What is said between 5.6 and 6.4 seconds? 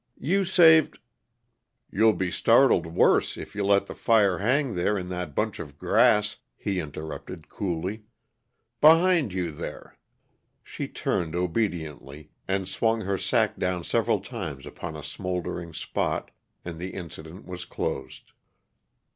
grass,"